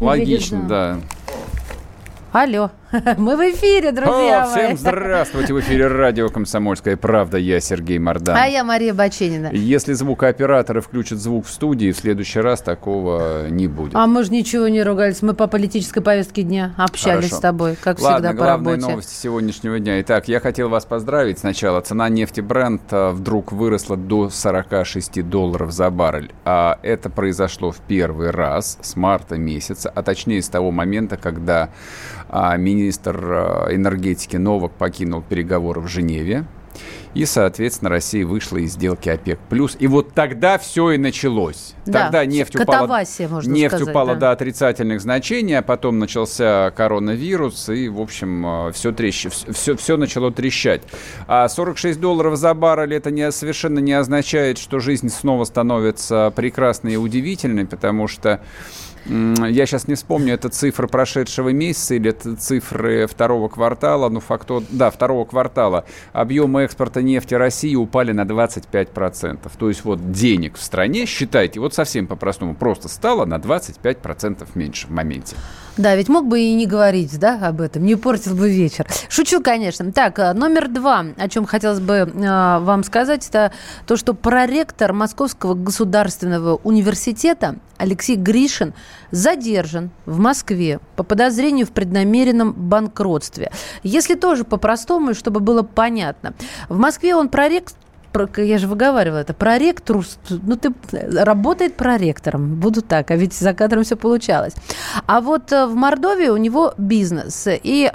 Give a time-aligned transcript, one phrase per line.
[0.00, 1.00] Логично, да.
[2.32, 2.70] Алло,
[3.16, 4.66] мы в эфире, друзья О, мои.
[4.66, 5.54] всем здравствуйте!
[5.54, 7.38] В эфире радио «Комсомольская правда».
[7.38, 8.36] Я Сергей Мордан.
[8.36, 9.48] А я Мария Баченина.
[9.50, 13.94] Если звукооператоры включат звук в студии, в следующий раз такого не будет.
[13.94, 15.22] А мы же ничего не ругались.
[15.22, 17.36] Мы по политической повестке дня общались Хорошо.
[17.36, 18.90] с тобой, как Ладно, всегда, по главные работе.
[18.90, 19.98] новости сегодняшнего дня.
[20.02, 21.38] Итак, я хотел вас поздравить.
[21.38, 26.32] Сначала цена нефти Brent а, вдруг выросла до 46 долларов за баррель.
[26.44, 31.70] А это произошло в первый раз с марта месяца, а точнее с того момента, когда
[32.56, 36.44] министр а, энергетики Новак покинул переговоры в Женеве.
[37.14, 39.38] И, соответственно, Россия вышла из сделки ОПЕК+.
[39.78, 41.74] И вот тогда все и началось.
[41.86, 44.20] Да, Тогда нефть упала, нефть сказать, упала да.
[44.20, 49.26] до отрицательных значений, а потом начался коронавирус, и, в общем, все, трещ...
[49.28, 50.82] все, все начало трещать.
[51.26, 56.92] А 46 долларов за баррель это не, совершенно не означает, что жизнь снова становится прекрасной
[56.92, 58.42] и удивительной, потому что
[59.06, 64.46] я сейчас не вспомню, это цифры прошедшего месяца или это цифры второго квартала, ну факт
[64.46, 65.84] тот- да, второго квартала.
[66.12, 69.50] Объемы экспорта нефти России упали на 25%.
[69.58, 74.86] То есть вот денег в стране, считайте, вот совсем по-простому, просто стало на 25% меньше
[74.86, 75.36] в моменте.
[75.78, 78.84] Да, ведь мог бы и не говорить, да, об этом, не портил бы вечер.
[79.08, 79.92] Шучу, конечно.
[79.92, 82.08] Так, э, номер два, о чем хотелось бы э,
[82.58, 83.52] вам сказать, это
[83.86, 88.74] то, что проректор Московского государственного университета Алексей Гришин
[89.12, 93.52] задержан в Москве по подозрению в преднамеренном банкротстве.
[93.84, 96.34] Если тоже по-простому, чтобы было понятно.
[96.68, 97.78] В Москве он проректор
[98.12, 99.98] про- я же выговаривала это, проректор,
[100.30, 100.72] ну ты
[101.14, 104.54] работает проректором, буду так, а ведь за кадром все получалось.
[105.06, 107.90] А вот э, в Мордовии у него бизнес, и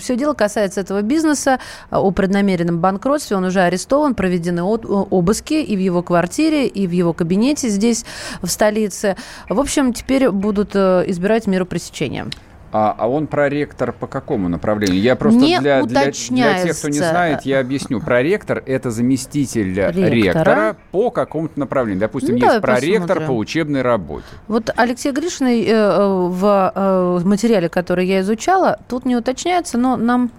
[0.00, 1.58] все дело касается этого бизнеса
[1.90, 6.86] э, о преднамеренном банкротстве, он уже арестован, проведены от- обыски и в его квартире, и
[6.86, 8.04] в его кабинете здесь,
[8.42, 9.16] в столице.
[9.48, 12.26] В общем, теперь будут э, избирать меру пресечения.
[12.72, 15.00] А, а он проректор по какому направлению?
[15.00, 18.00] Я просто Не для, для, для тех, кто не знает, я объясну.
[18.00, 20.06] Проректор– это заместитель Ректора.
[20.08, 22.00] ректора, по какому-то направлению.
[22.00, 23.26] Допустим, Ну, есть проректор посмотрим.
[23.26, 24.26] по учебной работе.
[24.48, 29.96] Вот Алексей Гришин э, э, в э, материале, который я изучала, тут не уточняется, но
[29.96, 30.30] нам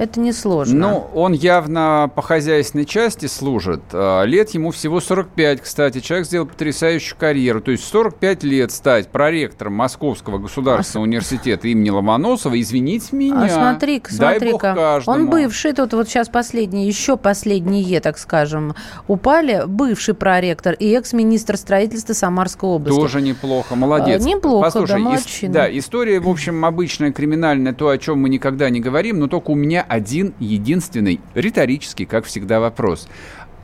[0.00, 0.88] это не сложно.
[0.88, 3.82] Ну, он явно по хозяйственной части служит.
[3.92, 6.00] А, Лет ему всего 45, кстати.
[6.00, 7.60] Человек сделал потрясающую карьеру.
[7.60, 13.44] То есть 45 лет стать проректором Московского государственного университета имени Ломоносова, извините меня.
[13.44, 15.02] А смотри-ка, смотри-ка.
[15.06, 18.74] Он бывший, тут вот сейчас последние, еще последние, так скажем,
[19.06, 19.64] упали.
[19.66, 22.98] Бывший проректор и экс-министр строительства Самарской области.
[22.98, 24.24] Тоже неплохо, молодец.
[24.24, 25.52] А, неплохо, Послушай, да, ис- молодчина.
[25.52, 29.50] да, история, в общем, обычная, криминальная, то, о чем мы никогда не говорим, но только
[29.50, 33.08] у меня один единственный, риторический, как всегда, вопрос.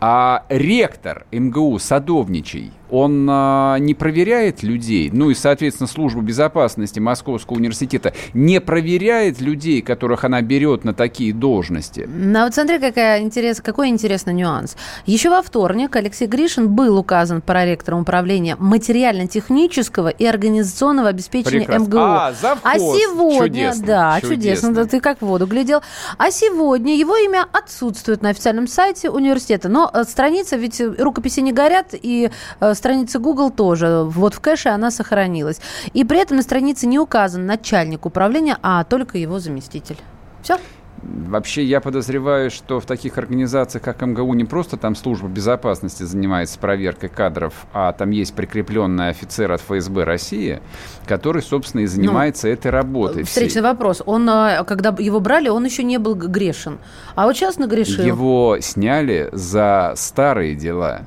[0.01, 7.57] А ректор МГУ Садовничий, он а, не проверяет людей, ну и, соответственно, служба безопасности Московского
[7.57, 12.09] университета не проверяет людей, которых она берет на такие должности.
[12.13, 14.77] Ну, а вот смотри, какая интерес, какой интересный нюанс.
[15.07, 21.85] Еще во вторник Алексей Гришин был указан проректором управления материально-технического и организационного обеспечения Прекрасно.
[21.87, 21.99] МГУ.
[21.99, 22.73] А, завхоз.
[22.97, 24.35] сегодня, Чудесно, да, чудесно.
[24.37, 25.83] чудесно, да, ты как в воду глядел.
[26.19, 29.69] А сегодня его имя отсутствует на официальном сайте университета.
[29.69, 32.31] Но э, страница, ведь э, рукописи не горят, и
[32.77, 34.03] страница Google тоже.
[34.05, 35.61] Вот в кэше она сохранилась.
[35.93, 39.97] И при этом на странице не указан начальник управления, а только его заместитель.
[40.43, 40.59] Все?
[41.03, 46.59] Вообще, я подозреваю, что в таких организациях, как МГУ, не просто там служба безопасности занимается
[46.59, 50.61] проверкой кадров, а там есть прикрепленный офицер от ФСБ России,
[51.07, 53.23] который, собственно, и занимается этой работой.
[53.25, 53.33] всей.
[53.33, 54.03] Встречный вопрос.
[54.07, 56.79] Он, э, когда его брали, он еще не был грешен.
[57.15, 58.05] А вот сейчас нагрешил.
[58.05, 61.03] Его сняли за старые дела.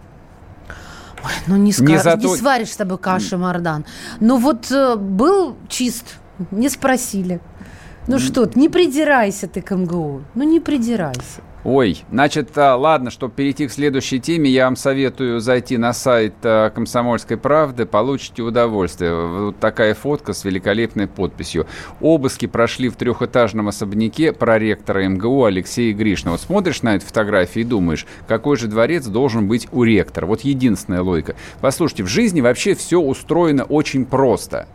[1.47, 3.85] Ну, не, ска- Не не, за то- сваришь с тобой каши, Мардан.
[4.19, 6.05] Ну, вот э, был чист,
[6.51, 7.39] не спросили.
[8.07, 10.21] Ну что ты, не придирайся ты к МГУ.
[10.35, 11.41] Ну, не придирайся.
[11.65, 16.35] Ой, значит, а, ладно, чтобы перейти к следующей теме, я вам советую зайти на сайт
[16.43, 19.13] а, «Комсомольской правды», получите удовольствие.
[19.13, 21.67] Вот такая фотка с великолепной подписью.
[21.99, 26.31] Обыски прошли в трехэтажном особняке проректора МГУ Алексея Гришина.
[26.31, 30.27] Вот смотришь на эту фотографию и думаешь, какой же дворец должен быть у ректора.
[30.27, 31.35] Вот единственная логика.
[31.59, 34.65] Послушайте, в жизни вообще все устроено очень просто.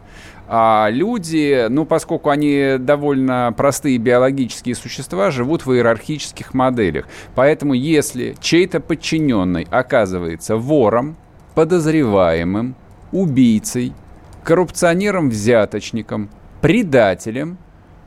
[0.46, 7.06] А люди, ну, поскольку они довольно простые биологические существа, живут в иерархических моделях.
[7.34, 11.16] Поэтому если чей-то подчиненный оказывается вором,
[11.54, 12.74] подозреваемым,
[13.12, 13.92] убийцей,
[14.42, 16.28] коррупционером-взяточником,
[16.60, 17.56] предателем,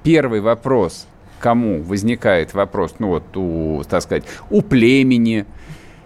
[0.04, 1.08] первый вопрос,
[1.40, 5.46] кому возникает вопрос, ну вот у, так сказать, у племени,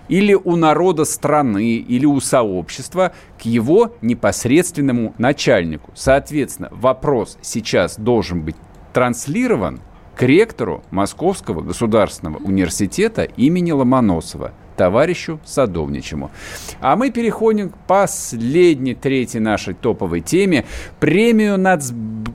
[0.07, 5.91] или у народа страны, или у сообщества к его непосредственному начальнику.
[5.95, 8.55] Соответственно, вопрос сейчас должен быть
[8.93, 9.81] транслирован
[10.15, 16.31] к ректору Московского государственного университета имени Ломоносова товарищу Садовничему.
[16.79, 20.65] А мы переходим к последней, третьей нашей топовой теме.
[20.99, 21.91] Премию Нац...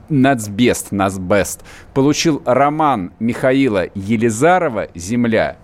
[0.09, 5.57] Нацбест, Нацбест получил роман Михаила Елизарова «Земля».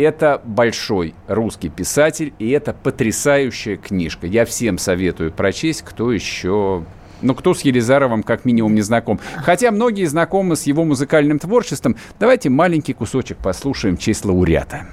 [0.00, 4.26] Это большой русский писатель, и это потрясающая книжка.
[4.26, 6.84] Я всем советую прочесть, кто еще
[7.20, 9.20] ну, кто с Елизаровым как минимум не знаком.
[9.44, 11.96] Хотя многие знакомы с его музыкальным творчеством.
[12.18, 14.86] Давайте маленький кусочек послушаем в честь лауреата.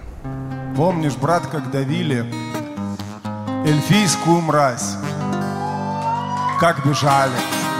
[0.76, 2.26] Помнишь, брат, как давили
[3.66, 4.98] эльфийскую мразь?
[6.60, 7.32] Как бежали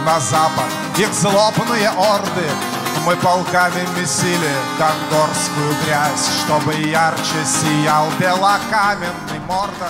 [0.06, 0.64] на запад
[0.98, 2.77] их злобные орды
[3.08, 9.88] мы полками месили конгорскую грязь, Чтобы ярче сиял белокаменный Мордор.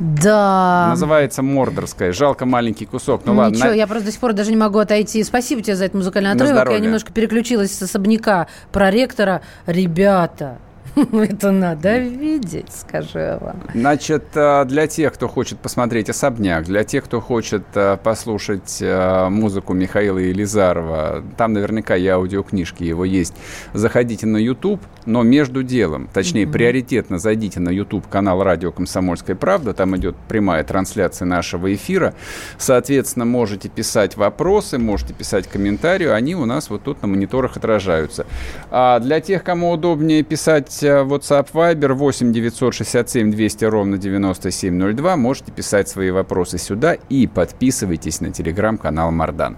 [0.00, 0.88] Да.
[0.88, 2.12] Называется Мордорская.
[2.12, 3.22] Жалко маленький кусок.
[3.24, 3.54] Ну, ну ладно.
[3.54, 3.74] Ничего, на...
[3.74, 5.22] я просто до сих пор даже не могу отойти.
[5.22, 6.68] Спасибо тебе за этот музыкальный отрывок.
[6.70, 9.42] Я немножко переключилась с особняка проректора.
[9.66, 10.58] Ребята,
[11.12, 13.62] Это надо видеть, скажу я вам.
[13.74, 19.28] Значит, э, для тех, кто хочет посмотреть «Особняк», для тех, кто хочет э, послушать э,
[19.28, 23.34] музыку Михаила Елизарова, там наверняка и аудиокнижки его есть,
[23.74, 26.52] заходите на YouTube, но между делом, точнее, mm-hmm.
[26.52, 32.14] приоритетно зайдите на YouTube канал «Радио Комсомольская правда», там идет прямая трансляция нашего эфира,
[32.56, 38.24] соответственно, можете писать вопросы, можете писать комментарии, они у нас вот тут на мониторах отражаются.
[38.70, 45.16] А для тех, кому удобнее писать WhatsApp Viber 8 967 200 ровно 9702.
[45.16, 49.56] Можете писать свои вопросы сюда и подписывайтесь на телеграм-канал Мардан.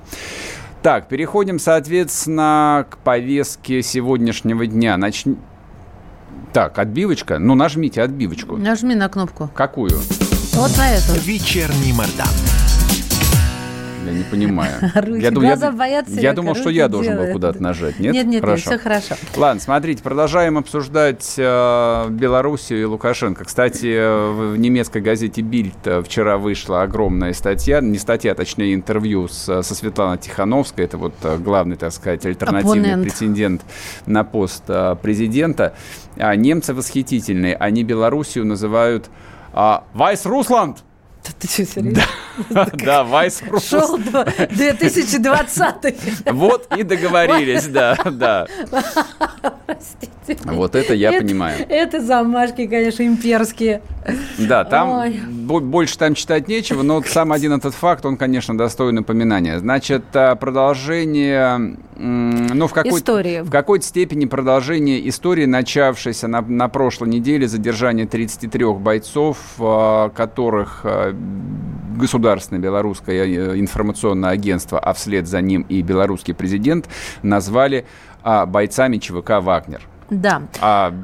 [0.83, 4.97] Так, переходим, соответственно, к повестке сегодняшнего дня.
[4.97, 5.25] Нач...
[6.53, 7.39] Так, отбивочка.
[7.39, 8.57] Ну, нажмите отбивочку.
[8.57, 9.51] Нажми на кнопку.
[9.55, 9.99] Какую?
[10.55, 11.13] Вот на эту.
[11.21, 12.48] Вечерний Мардан.
[14.09, 14.73] Я не понимаю.
[14.95, 17.99] Руки, я, думал, я, боятся, я думал, что я должен был куда-то нажать.
[17.99, 18.15] Нет?
[18.15, 18.71] Нет, нет, хорошо.
[18.71, 19.15] нет, все хорошо.
[19.37, 23.45] Ладно, смотрите, продолжаем обсуждать э, Белоруссию и Лукашенко.
[23.45, 25.75] Кстати, в немецкой газете «Бильд»
[26.05, 31.15] вчера вышла огромная статья, не статья, а точнее интервью с, со Светланой Тихановской, это вот
[31.23, 33.03] э, главный, так сказать, альтернативный Оппонент.
[33.03, 33.63] претендент
[34.07, 35.75] на пост э, президента.
[36.17, 39.11] А немцы восхитительные, они Белоруссию называют
[39.53, 40.85] а, «Вайс Русланд».
[41.39, 42.03] Ты что, серьезно?
[42.51, 48.47] Да, Вайс Шел 2020 Вот и договорились, да, да.
[49.67, 50.39] Простите.
[50.45, 51.67] Вот это я понимаю.
[51.69, 53.83] Это замашки, конечно, имперские.
[54.39, 55.11] Да, там
[55.49, 59.59] больше там читать нечего, но сам один этот факт, он, конечно, достоин напоминания.
[59.59, 67.09] Значит, а, продолжение, ну, в какой-то, в какой-то степени продолжение истории, начавшейся на, на прошлой
[67.09, 71.13] неделе, задержание 33 бойцов, а, которых а,
[71.99, 76.89] государственное белорусское э, информационное агентство, а вслед за ним и белорусский президент
[77.23, 77.85] назвали
[78.23, 79.83] а, бойцами ЧВК «Вагнер».
[80.11, 80.43] Да.
[80.61, 80.95] А,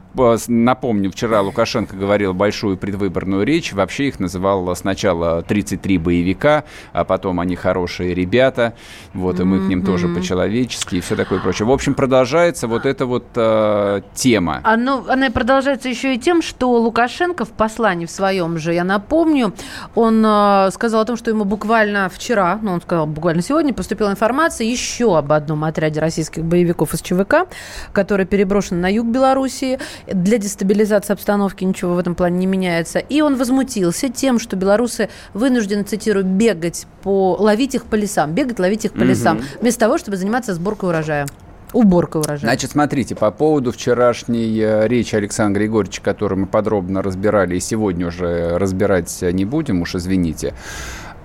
[0.49, 3.73] напомню, вчера Лукашенко говорил большую предвыборную речь.
[3.73, 8.75] Вообще их называл сначала 33 боевика, а потом они хорошие ребята.
[9.13, 9.67] Вот, и мы mm-hmm.
[9.67, 11.67] к ним тоже по-человечески и все такое прочее.
[11.67, 14.61] В общем, продолжается вот эта вот э, тема.
[14.65, 19.53] Оно, она продолжается еще и тем, что Лукашенко в послании в своем же, я напомню,
[19.95, 24.11] он э, сказал о том, что ему буквально вчера, ну, он сказал буквально сегодня, поступила
[24.11, 27.49] информация еще об одном отряде российских боевиков из ЧВК,
[27.93, 29.79] который переброшен на юг Белоруссии.
[30.07, 32.99] Для дестабилизации обстановки ничего в этом плане не меняется.
[32.99, 37.37] И он возмутился тем, что белорусы вынуждены, цитирую, бегать по...
[37.39, 38.33] ловить их по лесам.
[38.33, 39.39] Бегать, ловить их по лесам.
[39.39, 39.45] Угу.
[39.61, 41.27] Вместо того, чтобы заниматься сборкой урожая.
[41.73, 42.51] Уборка урожая.
[42.51, 48.07] Значит, смотрите, по поводу вчерашней э, речи Александра Григорьевича, которую мы подробно разбирали, и сегодня
[48.07, 50.55] уже разбирать не будем, уж извините.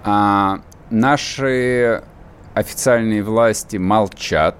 [0.03, 2.01] А, наши
[2.55, 4.55] официальные власти молчат,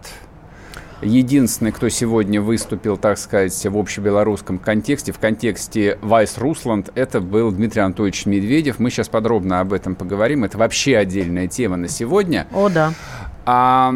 [1.01, 7.51] Единственный, кто сегодня выступил, так сказать, в общебелорусском контексте, в контексте Вайс Русланд, это был
[7.51, 8.79] Дмитрий Анатольевич Медведев.
[8.79, 10.43] Мы сейчас подробно об этом поговорим.
[10.43, 12.47] Это вообще отдельная тема на сегодня.
[12.51, 12.93] О, да.
[13.45, 13.93] А,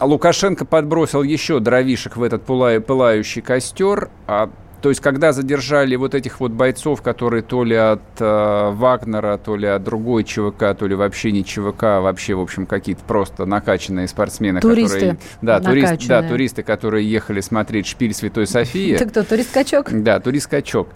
[0.00, 4.10] Лукашенко подбросил еще дровишек в этот пылающий костер.
[4.26, 4.50] А
[4.82, 9.54] То есть, когда задержали вот этих вот бойцов, которые то ли от э, Вагнера, то
[9.54, 13.46] ли от другой ЧВК, то ли вообще не ЧВК, а вообще, в общем, какие-то просто
[13.46, 15.18] накачанные спортсмены, туристы которые...
[15.40, 18.96] Да, турист, да, туристы, которые ехали смотреть шпиль Святой Софии.
[18.96, 19.92] Ты кто, турист-качок?
[19.92, 20.88] Да, турист-качок.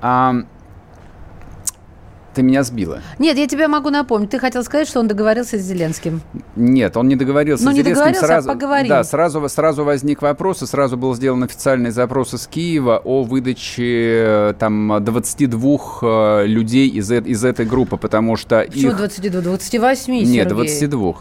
[0.00, 0.34] А,
[2.34, 3.00] ты меня сбила.
[3.18, 4.30] Нет, я тебе могу напомнить.
[4.30, 6.20] Ты хотел сказать, что он договорился с Зеленским.
[6.56, 7.94] Нет, он не договорился ну, с не Зеленским.
[7.94, 8.88] Договорился, сразу, а поговорил.
[8.88, 14.50] Да, сразу, сразу возник вопрос, и сразу был сделан официальный запрос из Киева о выдаче
[14.50, 18.96] э, там 22 э, людей из, из этой группы, потому что Почему их...
[18.96, 19.40] 22?
[19.40, 20.26] 28, Сергей.
[20.26, 21.14] Нет, 22.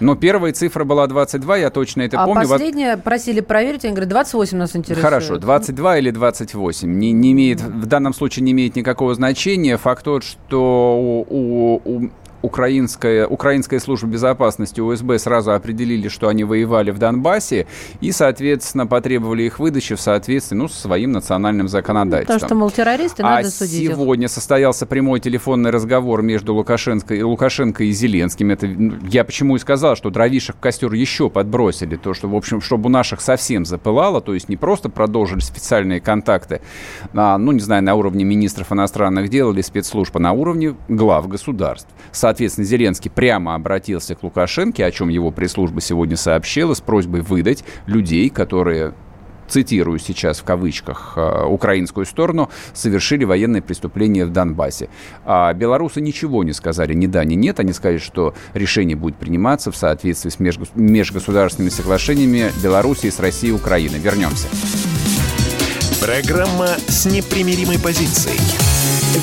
[0.00, 2.46] Но первая цифра была 22, я точно это а помню.
[2.46, 5.04] А последняя просили проверить, они говорят, 28 нас интересует.
[5.04, 6.90] Хорошо, 22 или 28.
[6.98, 9.76] Не, не имеет, в данном случае не имеет никакого значения.
[9.76, 12.10] Факт тот, что у, у, у
[12.48, 17.66] украинская, украинская служба безопасности УСБ сразу определили, что они воевали в Донбассе,
[18.00, 22.40] и, соответственно, потребовали их выдачи в соответствии ну, со своим национальным законодательством.
[22.40, 24.30] Потому что, мол, террористы, а надо судить сегодня их.
[24.30, 28.50] состоялся прямой телефонный разговор между Лукашенко, и Лукашенко и Зеленским.
[28.50, 32.34] Это, ну, я почему и сказал, что дровишек в костер еще подбросили, то, что, в
[32.34, 36.62] общем, чтобы у наших совсем запылало, то есть не просто продолжили специальные контакты,
[37.12, 41.28] а, ну, не знаю, на уровне министров иностранных дел или спецслужб, а на уровне глав
[41.28, 41.88] государств.
[42.10, 47.64] Соответственно, Зеленский прямо обратился к Лукашенко, о чем его пресс-служба сегодня сообщила, с просьбой выдать
[47.86, 48.94] людей, которые
[49.48, 54.88] цитирую сейчас в кавычках э, украинскую сторону, совершили военные преступления в Донбассе.
[55.24, 57.58] А белорусы ничего не сказали, ни да, ни нет.
[57.58, 63.56] Они сказали, что решение будет приниматься в соответствии с межгосударственными соглашениями Белоруссии с Россией и
[63.56, 63.98] Украиной.
[63.98, 64.48] Вернемся.
[66.00, 68.38] Программа с непримиримой позицией.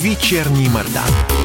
[0.01, 1.45] Вечерний Мордан.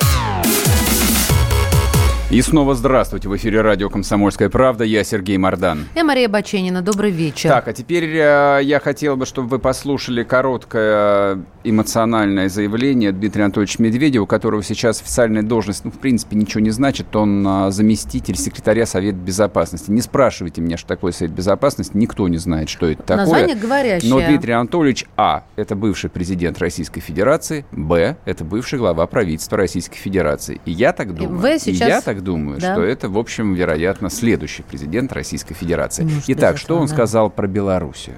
[2.31, 3.27] И снова здравствуйте.
[3.27, 4.85] В эфире радио «Комсомольская правда».
[4.85, 5.89] Я Сергей Мордан.
[5.93, 6.81] Я Мария Баченина.
[6.81, 7.49] Добрый вечер.
[7.49, 13.83] Так, а теперь э, я хотел бы, чтобы вы послушали короткое эмоциональное заявление Дмитрия Анатольевича
[13.83, 17.13] Медведева, у которого сейчас официальная должность, ну, в принципе, ничего не значит.
[17.17, 19.91] Он э, заместитель секретаря Совета Безопасности.
[19.91, 21.97] Не спрашивайте меня, что такое Совет Безопасности.
[21.97, 23.25] Никто не знает, что это такое.
[23.25, 24.09] Название говорящее.
[24.09, 29.97] Но Дмитрий Анатольевич, а, это бывший президент Российской Федерации, б, это бывший глава правительства Российской
[29.97, 30.61] Федерации.
[30.63, 31.37] И я так думаю.
[31.37, 31.89] В сейчас...
[31.89, 32.73] И я так думаю, да.
[32.73, 36.03] что это, в общем, вероятно, следующий президент Российской Федерации.
[36.03, 36.93] Может, Итак, что он да.
[36.93, 38.17] сказал про Белоруссию?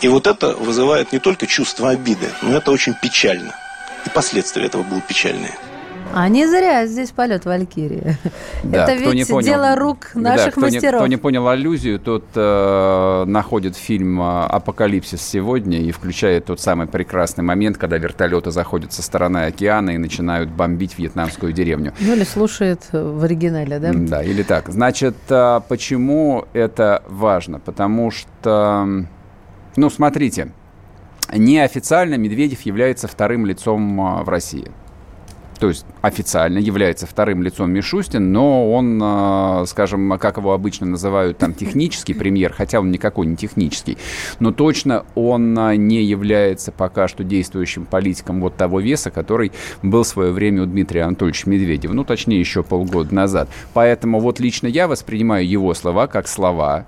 [0.00, 3.54] И вот это вызывает не только чувство обиды, но это очень печально.
[4.04, 5.52] И последствия этого будут печальные.
[6.14, 8.16] А не зря здесь полет Валькирии.
[8.62, 10.92] Да, Это ведь понял, дело рук наших да, кто мастеров.
[10.92, 16.60] Не, кто не понял аллюзию, тот э, находит фильм э, «Апокалипсис сегодня» и включает тот
[16.60, 21.92] самый прекрасный момент, когда вертолеты заходят со стороны океана и начинают бомбить вьетнамскую деревню.
[21.98, 23.92] Ну или слушает в оригинале, да?
[23.92, 24.68] Да, или так.
[24.68, 27.58] Значит, э, почему это важно?
[27.58, 28.86] Потому что,
[29.76, 30.52] ну, смотрите,
[31.32, 34.70] неофициально Медведев является вторым лицом э, в России
[35.62, 41.38] то есть официально является вторым лицом Мишустин, но он, а, скажем, как его обычно называют,
[41.38, 43.96] там, технический премьер, хотя он никакой не технический,
[44.40, 49.52] но точно он а, не является пока что действующим политиком вот того веса, который
[49.84, 53.48] был в свое время у Дмитрия Анатольевича Медведева, ну, точнее, еще полгода назад.
[53.72, 56.86] Поэтому вот лично я воспринимаю его слова как слова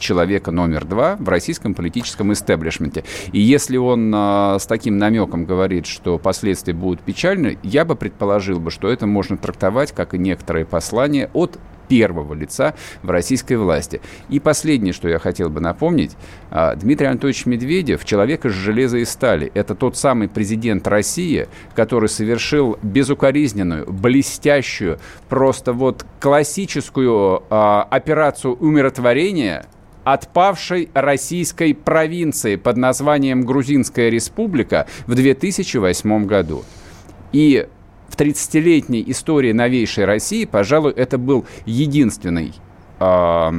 [0.00, 3.04] человека номер два в российском политическом истеблишменте.
[3.32, 8.58] И если он э, с таким намеком говорит, что последствия будут печальны, я бы предположил
[8.58, 11.58] бы, что это можно трактовать как и некоторые послания от
[11.90, 14.00] первого лица в российской власти.
[14.28, 16.16] И последнее, что я хотел бы напомнить,
[16.76, 19.50] Дмитрий Анатольевич Медведев, человек из железа и стали.
[19.54, 29.66] Это тот самый президент России, который совершил безукоризненную, блестящую, просто вот классическую операцию умиротворения–
[30.04, 36.64] отпавшей российской провинции под названием Грузинская республика в 2008 году.
[37.32, 37.66] И
[38.08, 42.52] в 30-летней истории новейшей России, пожалуй, это был единственный
[42.98, 43.50] э,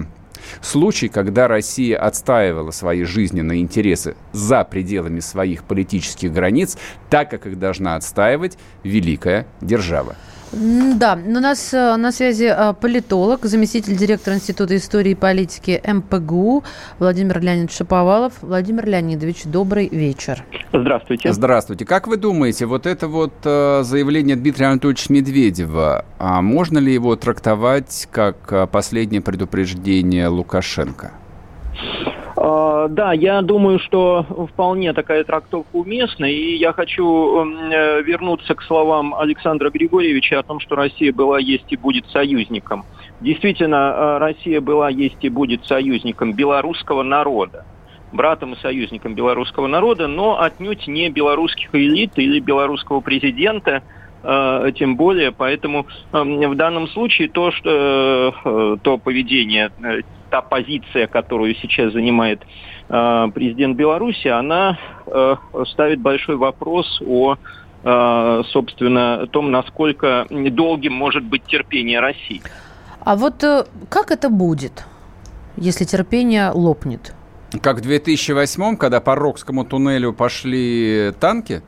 [0.62, 6.78] Случай, когда Россия отстаивала свои жизненные интересы за пределами своих политических границ,
[7.10, 10.16] так, как их должна отстаивать великая держава.
[10.54, 16.64] Да, у нас э, на связи э, политолог, заместитель директора Института истории и политики МПГУ
[17.00, 18.34] Владимир Леонидович Шаповалов.
[18.42, 20.44] Владимир Леонидович, добрый вечер.
[20.74, 21.32] Здравствуйте.
[21.32, 21.86] Здравствуйте.
[21.86, 27.16] Как вы думаете, вот это вот э, заявление Дмитрия Анатольевича Медведева, а можно ли его
[27.16, 31.12] трактовать как последнее предупреждение Лукашенко?
[32.44, 37.06] А, да, я думаю, что вполне такая трактовка уместна, и я хочу
[37.46, 42.84] э, вернуться к словам Александра Григорьевича о том, что Россия была, есть и будет союзником.
[43.20, 47.64] Действительно, э, Россия была, есть и будет союзником белорусского народа
[48.12, 53.84] братом и союзником белорусского народа, но отнюдь не белорусских элит или белорусского президента,
[54.24, 55.32] тем более.
[55.32, 59.72] Поэтому в данном случае то, что то поведение
[60.32, 62.42] та позиция, которую сейчас занимает
[62.90, 65.36] э, президент Беларуси, она э,
[65.68, 67.36] ставит большой вопрос о,
[67.84, 72.42] э, собственно, том, насколько долгим может быть терпение России.
[73.02, 74.86] А вот э, как это будет,
[75.58, 77.14] если терпение лопнет?
[77.62, 81.62] Как в 2008 когда по Рокскому туннелю пошли танки?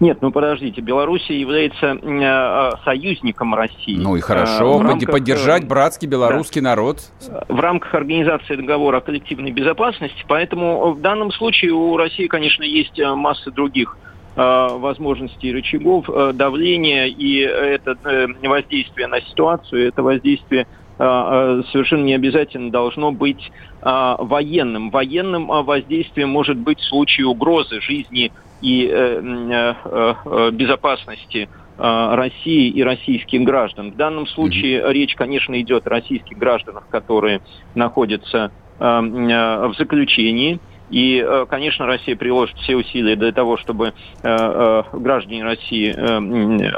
[0.00, 3.96] Нет, ну подождите, Белоруссия является э, союзником России.
[3.96, 7.00] Ну и хорошо, э, рамках, поддержать братский белорусский да, народ.
[7.48, 12.98] В рамках организации договора о коллективной безопасности, поэтому в данном случае у России, конечно, есть
[12.98, 13.96] э, масса других
[14.36, 20.66] э, возможностей рычагов э, давления, и это э, воздействие на ситуацию, это воздействие
[20.98, 23.50] совершенно не обязательно должно быть
[23.80, 24.90] военным.
[24.90, 28.30] Военным воздействием может быть в случае угрозы жизни
[28.62, 33.92] и э, э, э, безопасности России и российских граждан.
[33.92, 37.40] В данном случае речь, конечно, идет о российских гражданах, которые
[37.74, 40.60] находятся в заключении.
[40.90, 45.90] И, конечно, Россия приложит все усилия для того, чтобы граждане России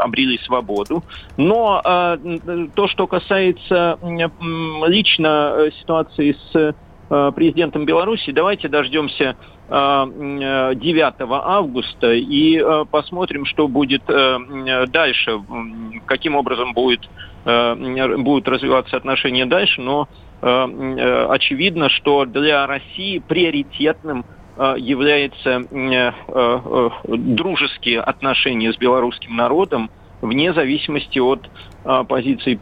[0.01, 1.03] обрели свободу.
[1.37, 1.83] Но
[2.75, 3.99] то, что касается
[4.87, 6.75] лично ситуации с
[7.09, 9.37] президентом Беларуси, давайте дождемся
[9.69, 15.41] 9 э, августа и э, посмотрим, что будет э, дальше,
[16.07, 17.09] каким образом будет,
[17.45, 20.09] будут развиваться отношения дальше, но
[20.41, 24.25] очевидно, что для России приоритетным
[24.79, 25.63] является
[27.05, 29.91] дружеские отношения с белорусским народом,
[30.23, 31.51] вне зависимости от
[32.09, 32.59] позиций,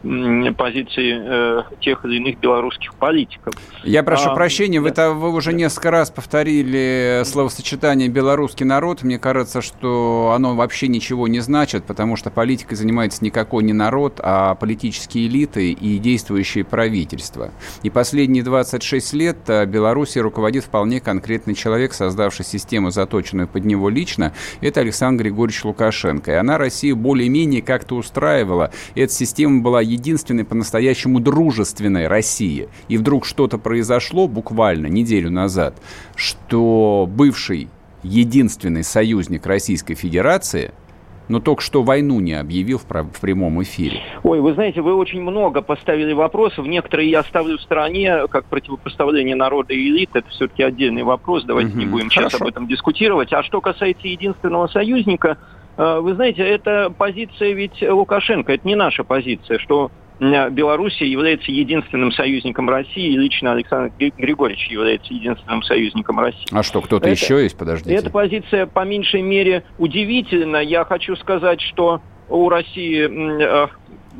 [0.57, 3.53] позиций э, тех или иных белорусских политиков.
[3.83, 5.11] Я прошу а, прощения, да.
[5.11, 5.57] вы, вы уже да.
[5.57, 9.03] несколько раз повторили словосочетание «белорусский народ».
[9.03, 14.19] Мне кажется, что оно вообще ничего не значит, потому что политикой занимается никакой не народ,
[14.21, 17.51] а политические элиты и действующие правительства.
[17.81, 23.89] И последние 26 лет э, Беларуси руководит вполне конкретный человек, создавший систему, заточенную под него
[23.89, 24.33] лично.
[24.59, 26.31] Это Александр Григорьевич Лукашенко.
[26.31, 28.71] И она Россию более-менее как-то устраивала.
[28.95, 32.69] Это система была единственной по-настоящему дружественной России.
[32.87, 35.75] И вдруг что-то произошло буквально неделю назад,
[36.15, 37.69] что бывший
[38.03, 40.71] единственный союзник Российской Федерации–
[41.27, 44.01] но только что войну не объявил в, в прямом эфире.
[44.23, 46.65] Ой, вы знаете, вы очень много поставили вопросов.
[46.65, 50.09] Некоторые я оставлю в стороне, как противопоставление народа и элит.
[50.13, 51.43] Это все-таки отдельный вопрос.
[51.43, 51.79] Давайте угу.
[51.79, 52.29] не будем Хорошо.
[52.29, 53.31] сейчас об этом дискутировать.
[53.33, 55.37] А что касается единственного союзника,
[55.77, 62.69] вы знаете, это позиция ведь Лукашенко, это не наша позиция, что Белоруссия является единственным союзником
[62.69, 66.45] России, и лично Александр Григорьевич является единственным союзником России.
[66.51, 67.57] А что, кто-то еще есть?
[67.57, 67.95] Подождите.
[67.95, 70.57] Эта позиция по меньшей мере удивительна.
[70.57, 73.67] Я хочу сказать, что у России э,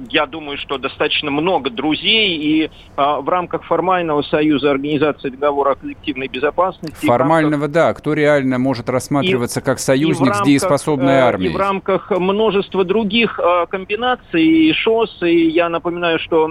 [0.09, 5.75] я думаю, что достаточно много друзей, и а, в рамках формального союза Организации договора о
[5.75, 7.05] коллективной безопасности...
[7.05, 7.93] Формального, рамках, да.
[7.93, 11.51] Кто реально может рассматриваться и, как союзник рамках, с дееспособной армией?
[11.51, 16.49] И в рамках множества других а, комбинаций и ШОС, и я напоминаю, что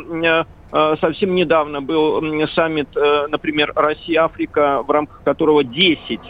[0.70, 2.22] а, совсем недавно был
[2.54, 6.20] саммит, а, например, Россия-Африка, в рамках которого 10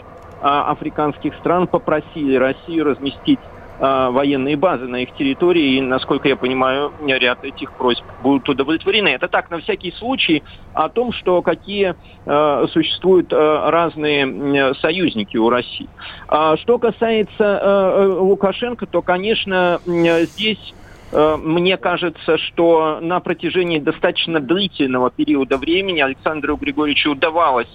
[0.41, 6.35] а, африканских стран попросили Россию разместить Э, военные базы на их территории, и, насколько я
[6.35, 9.09] понимаю, ряд этих просьб будут удовлетворены.
[9.09, 15.37] Это так, на всякий случай, о том, что какие э, существуют э, разные э, союзники
[15.37, 15.89] у России.
[16.27, 20.73] А что касается э, э Лукашенко, то, конечно, здесь
[21.11, 27.67] мне кажется, что на протяжении достаточно длительного периода времени Александру Григорьевичу удавалось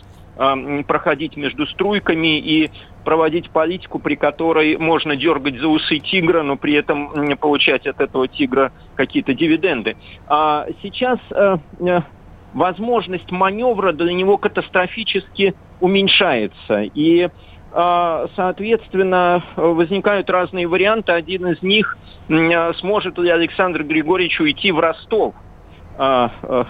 [0.87, 2.71] проходить между струйками и
[3.05, 8.29] проводить политику, при которой можно дергать за усы тигра, но при этом получать от этого
[8.29, 9.97] тигра какие-то дивиденды.
[10.29, 12.01] А сейчас э, э,
[12.55, 16.83] возможность маневра для него катастрофически уменьшается.
[16.83, 17.29] И
[17.71, 21.13] соответственно, возникают разные варианты.
[21.13, 21.99] Один из них,
[22.81, 25.35] сможет ли Александр Григорьевич уйти в Ростов.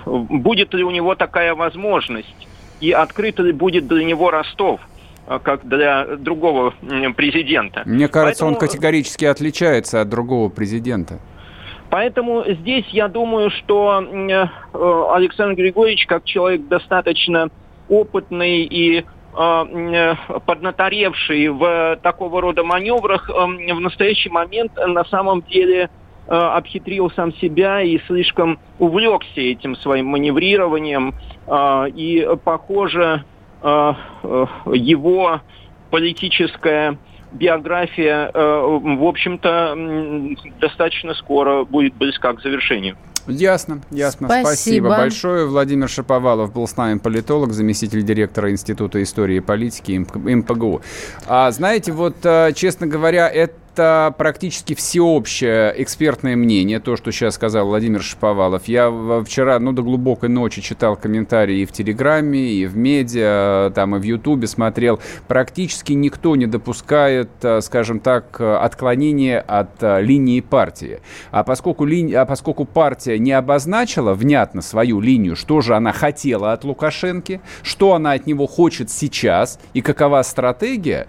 [0.04, 2.48] Будет ли у него такая возможность?
[2.81, 4.81] И открыт будет для него Ростов?
[5.43, 6.73] как для другого
[7.14, 7.83] президента.
[7.85, 8.51] Мне кажется, Поэтому...
[8.53, 11.21] он категорически отличается от другого президента.
[11.91, 14.47] Поэтому здесь я думаю, что э,
[15.14, 17.49] Александр Григорьевич, как человек достаточно
[17.88, 20.14] опытный и э,
[20.45, 25.88] поднаторевший в такого рода маневрах, э, в настоящий момент на самом деле
[26.27, 31.14] обхитрил сам себя и слишком увлекся этим своим маневрированием.
[31.94, 33.24] И, похоже,
[33.62, 35.40] его
[35.90, 36.98] политическая
[37.32, 39.76] биография, э, в общем-то,
[40.61, 42.96] достаточно скоро будет близка к завершению.
[43.26, 44.26] Ясно, ясно.
[44.26, 44.46] Спасибо.
[44.46, 45.46] Спасибо большое.
[45.46, 50.80] Владимир Шаповалов был с нами политолог, заместитель директора Института истории и политики МПГУ.
[51.26, 57.35] А знаете, вот, э, честно говоря, это это практически всеобщее экспертное мнение, то, что сейчас
[57.35, 58.67] сказал Владимир Шиповалов.
[58.67, 58.91] Я
[59.25, 64.01] вчера, ну, до глубокой ночи читал комментарии и в Телеграме, и в медиа, там, и
[64.01, 64.99] в Ютубе смотрел.
[65.29, 71.01] Практически никто не допускает, э, скажем так, отклонения от э, линии партии.
[71.31, 72.12] А поскольку, ли...
[72.14, 77.95] а поскольку партия не обозначила внятно свою линию, что же она хотела от Лукашенко, что
[77.95, 81.07] она от него хочет сейчас и какова стратегия,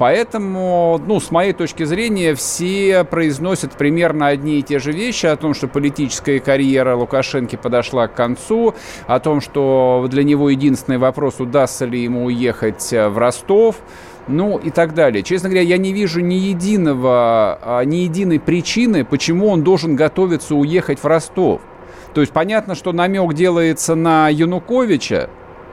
[0.00, 5.36] Поэтому, ну, с моей точки зрения, все произносят примерно одни и те же вещи о
[5.36, 8.74] том, что политическая карьера Лукашенко подошла к концу,
[9.06, 13.76] о том, что для него единственный вопрос, удастся ли ему уехать э, в Ростов,
[14.26, 15.22] ну и так далее.
[15.22, 20.54] Честно говоря, я не вижу ни единого, а, ни единой причины, почему он должен готовиться
[20.54, 21.60] уехать в Ростов.
[22.14, 25.28] То есть понятно, что намек делается на Януковича,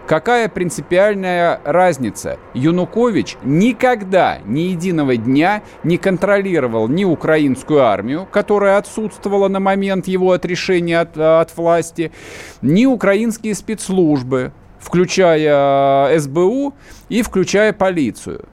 [0.07, 2.39] Какая принципиальная разница?
[2.53, 10.31] Янукович никогда, ни единого дня не контролировал ни украинскую армию, которая отсутствовала на момент его
[10.31, 12.13] отрешения от, от власти,
[12.61, 16.73] ни украинские спецслужбы, включая э, СБУ
[17.09, 18.45] и включая полицию.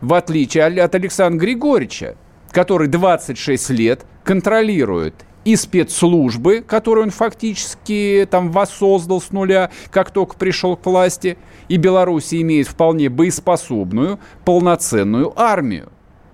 [0.00, 2.14] В отличие от Александра Григорьевича,
[2.52, 10.36] который 26 лет контролирует и спецслужбы, которые он фактически там воссоздал с нуля, как только
[10.36, 15.90] пришел к власти, и Беларусь имеет вполне боеспособную, полноценную армию.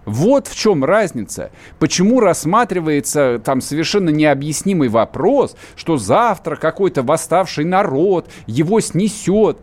[0.07, 1.51] Вот в чем разница.
[1.81, 9.59] Почему рассматривается там совершенно необъяснимый вопрос, что завтра какой-то восставший народ его снесет.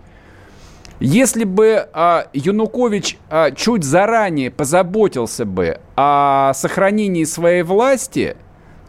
[0.99, 8.35] Если бы а, Янукович а, чуть заранее позаботился бы о сохранении своей власти,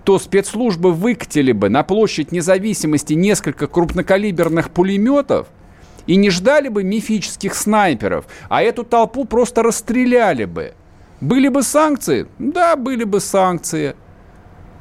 [0.05, 5.49] то спецслужбы выкатили бы на площадь независимости несколько крупнокалиберных пулеметов
[6.07, 10.75] и не ждали бы мифических снайперов, а эту толпу просто расстреляли бы.
[11.21, 12.27] Были бы санкции?
[12.39, 13.97] Да, были бы санкции.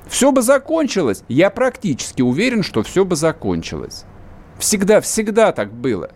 [0.08, 1.24] Все бы закончилось.
[1.30, 4.04] Я практически уверен, что все бы закончилось.
[4.60, 6.12] Всегда, всегда так было.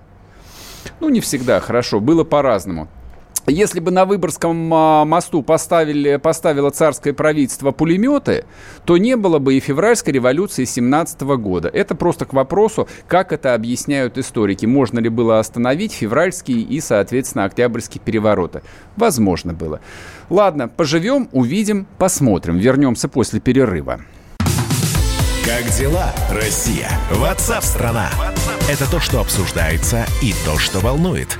[1.00, 2.89] Ну, не всегда, хорошо, было по-разному.
[3.50, 8.44] Если бы на Выборгском а, мосту поставили, поставило царское правительство пулеметы,
[8.84, 11.70] то не было бы и февральской революции 17 года.
[11.70, 14.66] Это просто к вопросу, как это объясняют историки.
[14.66, 18.64] Можно ли было остановить февральские и, соответственно, октябрьские перевороты?
[18.98, 19.80] Возможно было.
[20.30, 22.58] Ладно, поживем, увидим, посмотрим.
[22.58, 24.02] Вернемся после перерыва.
[25.46, 26.90] Как дела, Россия?
[27.12, 28.10] Ватсап-страна!
[28.70, 31.40] Это то, что обсуждается и то, что волнует.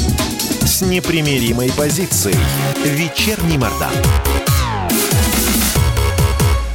[0.81, 2.37] непримиримой позицией.
[2.85, 3.93] Вечерний Мордан.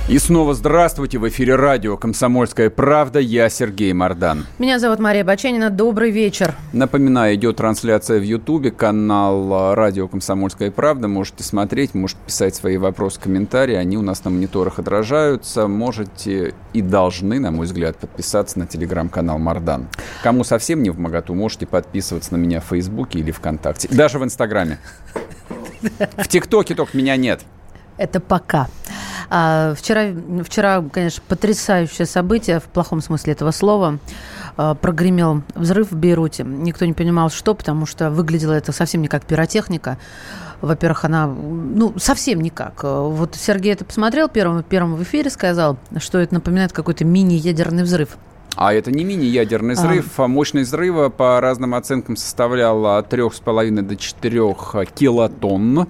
[0.09, 1.19] И снова здравствуйте.
[1.19, 3.19] В эфире радио «Комсомольская правда».
[3.19, 4.47] Я Сергей Мордан.
[4.57, 5.69] Меня зовут Мария Баченина.
[5.69, 6.55] Добрый вечер.
[6.73, 11.09] Напоминаю, идет трансляция в Ютубе, канал радио «Комсомольская правда».
[11.09, 13.75] Можете смотреть, можете писать свои вопросы, комментарии.
[13.75, 15.67] Они у нас на мониторах отражаются.
[15.67, 19.89] Можете и должны, на мой взгляд, подписаться на телеграм-канал Мордан.
[20.23, 23.89] Кому совсем не в моготу, можете подписываться на меня в Фейсбуке или ВКонтакте.
[23.91, 24.79] Даже в Инстаграме.
[26.17, 27.41] В ТикТоке только меня нет.
[27.99, 28.69] Это пока.
[29.31, 30.09] А, вчера,
[30.45, 33.99] вчера, конечно, потрясающее событие, в плохом смысле этого слова.
[34.59, 36.45] э, прогремел взрыв в Бейруте.
[36.45, 39.99] Никто не понимал, что, потому что выглядело это совсем не как пиротехника.
[40.63, 42.83] Во-первых, она, ну, совсем никак.
[42.83, 48.17] Вот Сергей это посмотрел первым, первым в эфире, сказал, что это напоминает какой-то мини-ядерный взрыв.
[48.57, 49.77] А это не мини-ядерный а.
[49.77, 50.19] взрыв.
[50.19, 50.27] А.
[50.27, 54.55] Мощность взрыва, по разным оценкам, составляла от 3,5 до 4
[54.95, 55.87] килотонн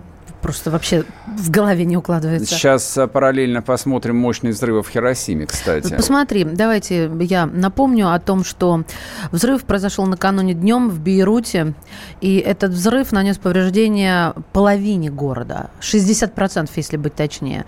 [0.46, 2.54] просто вообще в голове не укладывается.
[2.54, 5.92] Сейчас э, параллельно посмотрим мощный взрыв в Хиросиме, кстати.
[5.92, 8.84] Посмотри, давайте я напомню о том, что
[9.32, 11.74] взрыв произошел накануне днем в Бейруте,
[12.20, 17.64] и этот взрыв нанес повреждения половине города, 60%, если быть точнее.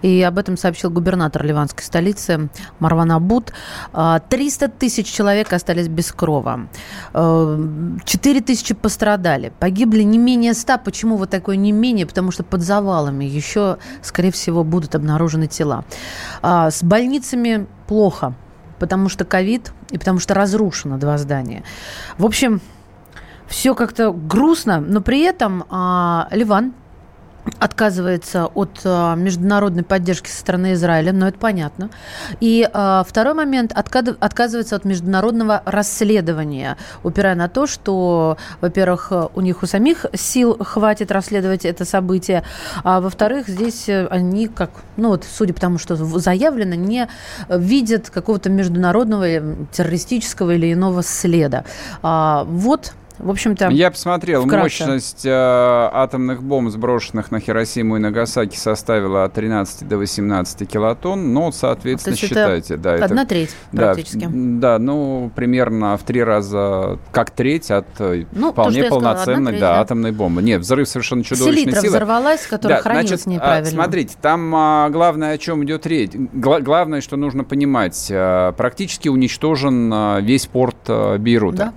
[0.00, 3.52] И об этом сообщил губернатор ливанской столицы Марван Абут.
[3.92, 6.66] 300 тысяч человек остались без крова.
[7.12, 9.52] 4 тысячи пострадали.
[9.58, 10.78] Погибли не менее 100.
[10.78, 12.06] Почему вот такое не менее?
[12.06, 15.84] Потому что под завалами еще, скорее всего, будут обнаружены тела.
[16.42, 18.34] А, с больницами плохо,
[18.78, 21.64] потому что ковид и потому что разрушено два здания.
[22.18, 22.60] В общем,
[23.46, 26.74] все как-то грустно, но при этом а, Ливан
[27.58, 31.90] отказывается от э, международной поддержки со стороны Израиля, но это понятно.
[32.40, 39.40] И э, второй момент откад, отказывается от международного расследования, упирая на то, что, во-первых, у
[39.40, 42.44] них у самих сил хватит расследовать это событие,
[42.84, 47.08] а во-вторых, здесь они, как, ну вот, судя по тому, что заявлено, не
[47.48, 51.64] видят какого-то международного террористического или иного следа.
[52.02, 54.62] А, вот в общем-то, Я посмотрел, вкратце.
[54.62, 61.32] мощность э, атомных бомб, сброшенных на Хиросиму и Нагасаки, составила от 13 до 18 килотонн,
[61.32, 62.74] но, соответственно, То считайте.
[62.74, 64.28] Это да, одна это, треть практически.
[64.30, 69.60] Да, ну, примерно в три раза, как треть от э, ну, вполне то, полноценной треть,
[69.60, 69.80] да, да.
[69.80, 70.42] атомной бомбы.
[70.42, 71.90] Нет, взрыв совершенно чудовищной Селитра силы.
[71.90, 73.68] взорвалась, которая да, хранилась значит, неправильно.
[73.68, 76.10] А, смотрите, там а, главное, о чем идет речь.
[76.14, 81.56] Гла- главное, что нужно понимать, а, практически уничтожен а, весь порт а, Бейрута.
[81.56, 81.72] Да.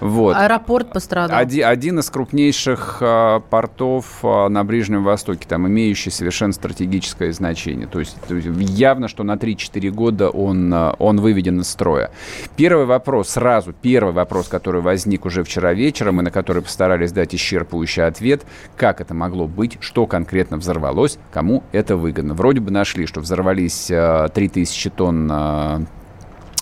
[0.00, 0.36] Вот.
[0.36, 1.38] Аэропорт пострадал.
[1.38, 7.86] Один, один из крупнейших э, портов э, на Ближнем Востоке, там имеющий совершенно стратегическое значение.
[7.86, 12.10] То есть, то есть явно, что на 3-4 года он, э, он выведен из строя.
[12.56, 17.34] Первый вопрос, сразу первый вопрос, который возник уже вчера вечером, и на который постарались дать
[17.34, 18.42] исчерпывающий ответ,
[18.76, 22.34] как это могло быть, что конкретно взорвалось, кому это выгодно.
[22.34, 25.80] Вроде бы нашли, что взорвались э, 3000 тонн э,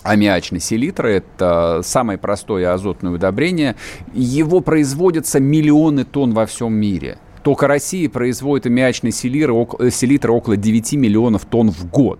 [0.03, 3.75] аммиачный селитр– это самое простое азотное удобрение.
[4.13, 7.17] Его производятся миллионы тонн во всем мире.
[7.43, 9.51] Только Россия производит аммиачный селитр,
[9.91, 12.19] селитр около 9 миллионов тонн в год.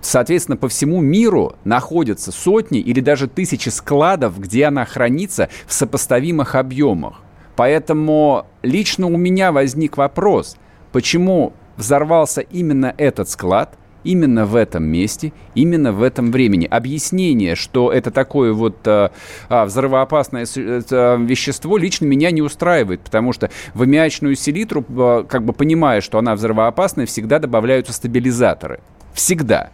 [0.00, 6.56] Соответственно, по всему миру находятся сотни или даже тысячи складов, где она хранится в сопоставимых
[6.56, 7.20] объемах.
[7.54, 10.56] Поэтому лично у меня возник вопрос,
[10.92, 16.66] почему взорвался именно этот склад– именно в этом месте, именно в этом времени.
[16.66, 19.10] Объяснение, что это такое вот а,
[19.48, 25.44] а взрывоопасное это вещество, лично меня не устраивает, потому что в аммиачную селитру, а, как
[25.44, 28.80] бы понимая, что она взрывоопасная, всегда добавляются стабилизаторы.
[29.12, 29.70] Всегда.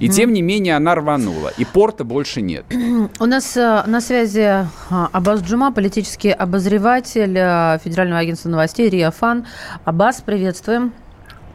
[0.00, 2.64] И тем не менее она рванула, и порта больше нет.
[3.20, 9.46] У нас э, на связи Аббас Джума, политический обозреватель э, Федерального агентства новостей РИА Фан.
[9.84, 10.92] Аббас, приветствуем.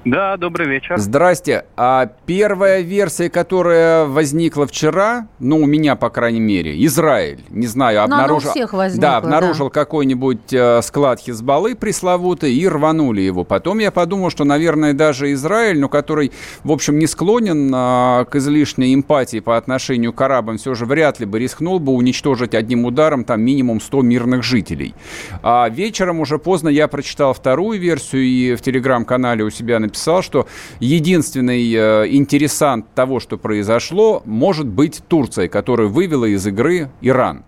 [0.07, 0.97] Да, добрый вечер.
[0.97, 1.65] Здрасте.
[1.75, 8.03] А первая версия, которая возникла вчера, ну, у меня, по крайней мере, Израиль, не знаю,
[8.03, 8.51] обнаружил...
[8.51, 9.73] всех возникла, да, обнаружил да.
[9.73, 13.43] какой-нибудь э, склад Хизбаллы пресловутый и рванули его.
[13.43, 16.31] Потом я подумал, что, наверное, даже Израиль, но который,
[16.63, 21.19] в общем, не склонен э, к излишней эмпатии по отношению к арабам, все же вряд
[21.19, 24.95] ли бы рискнул бы уничтожить одним ударом там минимум 100 мирных жителей.
[25.43, 30.21] А вечером уже поздно я прочитал вторую версию и в телеграм-канале у себя написал написал,
[30.21, 30.47] что
[30.79, 37.43] единственный э, интересант того, что произошло, может быть Турция, которая вывела из игры Иран.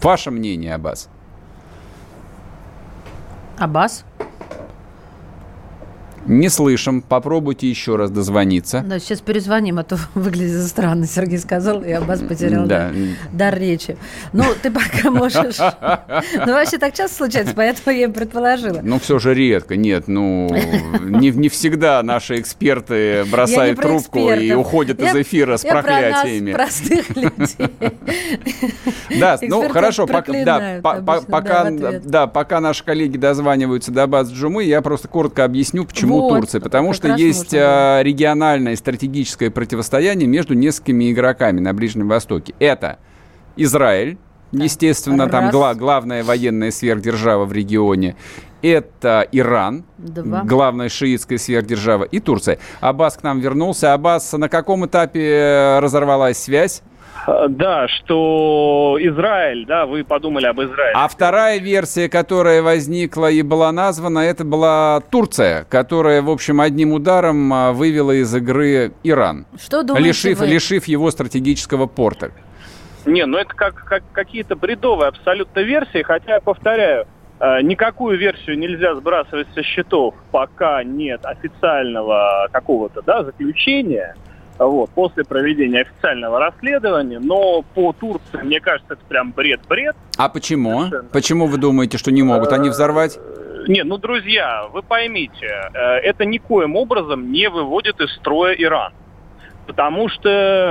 [0.00, 1.08] Ваше мнение, Аббас?
[3.58, 4.04] Аббас?
[6.30, 7.02] Не слышим.
[7.02, 8.84] Попробуйте еще раз дозвониться.
[8.86, 12.92] Да, сейчас перезвоним, а то выглядит странно, Сергей сказал, и Аббас потерял да.
[13.32, 13.96] дар речи.
[14.32, 15.58] Ну, ты пока можешь...
[15.58, 18.80] Ну, вообще так часто случается, поэтому я предположила.
[18.80, 19.76] Ну, все же редко.
[19.76, 20.48] Нет, ну,
[21.00, 26.52] не, не всегда наши эксперты бросают трубку и уходят я, из эфира с проклятиями.
[26.52, 27.30] Простых людей.
[29.18, 30.06] Да, ну, хорошо.
[30.06, 36.40] Пока, да, пока наши коллеги дозваниваются до баз Джумы, я просто коротко объясню, почему Вот,
[36.40, 36.60] Турция?
[36.60, 42.54] Потому что есть а, региональное стратегическое противостояние между несколькими игроками на Ближнем Востоке.
[42.58, 42.98] Это
[43.56, 44.18] Израиль,
[44.52, 45.32] естественно, Раз.
[45.32, 48.16] там гла- главная военная сверхдержава в регионе.
[48.62, 50.42] Это Иран, Два.
[50.44, 52.58] главная шиитская сверхдержава, и Турция.
[52.80, 53.94] Аббас к нам вернулся.
[53.94, 56.82] Аббас, на каком этапе разорвалась связь?
[57.26, 60.92] Э, да, что Израиль, да, вы подумали об Израиле.
[60.94, 66.92] А вторая версия, которая возникла и была названа, это была Турция, которая, в общем, одним
[66.92, 69.46] ударом а, вывела из игры Иран.
[69.60, 70.46] Что думаете лишив, вы?
[70.46, 72.32] лишив его стратегического порта.
[73.06, 77.06] Не, ну это как, как какие-то бредовые абсолютно версии, хотя я повторяю,
[77.40, 84.14] э, никакую версию нельзя сбрасывать со счетов, пока нет официального какого-то да, заключения,
[84.66, 89.96] вот, после проведения официального расследования, но по Турции, мне кажется, это прям бред-бред.
[90.16, 90.80] А почему?
[90.80, 91.08] Совершенно.
[91.10, 93.18] Почему вы думаете, что не могут они взорвать?
[93.18, 98.92] Э, Не, ну, друзья, вы поймите, э, это никоим образом не выводит из строя Иран.
[99.66, 100.28] Потому что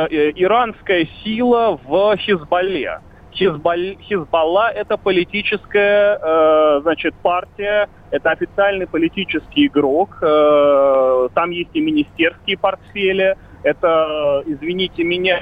[0.09, 2.99] э, иранская сила в Хизбалле.
[3.31, 10.17] Хизбаль, Хизбалла это политическая, э, значит, партия, это официальный политический игрок.
[10.21, 13.37] э, там есть и министерские портфели.
[13.63, 15.41] Это, извините меня,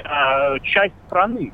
[0.64, 1.52] часть страны.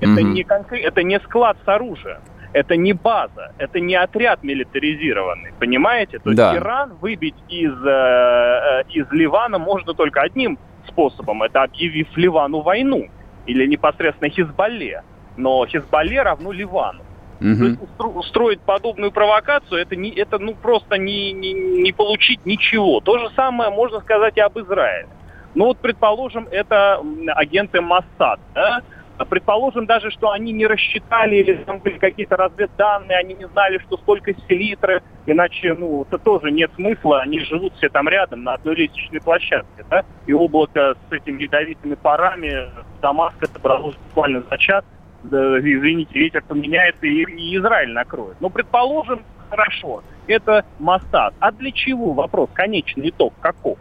[0.00, 0.32] Это Мгм.
[0.34, 2.18] не конкре- это не склад с оружием.
[2.54, 6.18] Это не база, это не отряд милитаризированный, понимаете?
[6.18, 6.54] То есть Да.
[6.56, 13.08] Иран выбить из, э, э, из Ливана можно только одним способом, это объявив Ливану войну
[13.46, 15.02] или непосредственно Хизбалле.
[15.38, 17.00] Но Хизбалле равно Ливану.
[17.38, 17.64] То Мгм.
[17.64, 23.00] есть устро- устроить подобную провокацию, это, не, это ну, просто не, не, не получить ничего.
[23.00, 25.08] То же самое можно сказать и об Израиле.
[25.54, 27.02] Ну вот, предположим, это
[27.34, 28.82] агенты Моссад, да?
[29.28, 33.96] Предположим даже, что они не рассчитали или там были какие-то разведданные, они не знали, что
[33.98, 38.74] столько селитры, иначе, ну, это тоже нет смысла, они живут все там рядом, на одной
[38.74, 44.58] лестничной площадке, да, и облако с этими ядовитыми парами в Дамаск это бралось буквально за
[44.58, 44.84] час,
[45.22, 48.36] да, извините, ветер поменяется и, и Израиль накроет.
[48.40, 51.34] Ну, предположим, хорошо, это Моссад.
[51.38, 52.12] А для чего?
[52.12, 53.78] Вопрос, конечный итог каков?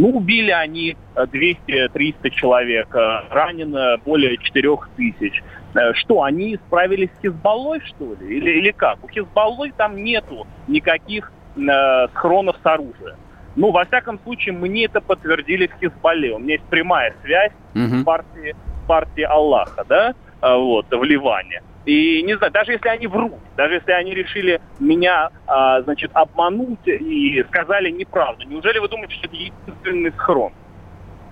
[0.00, 5.42] Ну, убили они э, 200-300 человек, э, ранено более 4 тысяч.
[5.74, 8.38] Э, Что, они справились с Хизбаллой, что ли?
[8.38, 9.04] Или, или как?
[9.04, 13.16] У Хизбаллы там нету никаких э, схронов с оружием.
[13.56, 16.32] Ну, во всяком случае, мне это подтвердили в Хизбалле.
[16.34, 18.00] У меня есть прямая связь Мгм.
[18.00, 18.54] с партией,
[18.88, 21.60] партией Аллаха, да, вот, в Ливане.
[21.90, 26.86] И не знаю, даже если они врут, даже если они решили меня, а, значит, обмануть
[26.86, 30.52] и сказали неправду, неужели вы думаете, что это единственный схрон?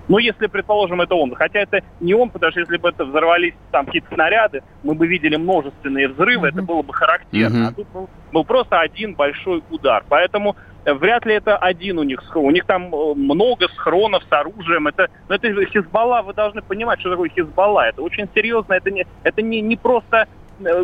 [0.08, 1.32] Ну, если, предположим, это он.
[1.36, 5.06] Хотя это не он, потому что если бы это взорвались там какие-то снаряды, мы бы
[5.06, 7.58] видели множественные взрывы, это было бы характерно.
[7.58, 7.68] Мгм.
[7.68, 10.02] А тут был, был просто один большой удар.
[10.08, 12.46] Поэтому э, вряд ли это один у них схрон.
[12.46, 14.88] У них там э, много схронов с оружием.
[14.88, 17.86] Это, ну, это Хизбалла, вы должны понимать, что такое Хизбалла.
[17.86, 20.26] Это очень серьезно, это не, это не, не просто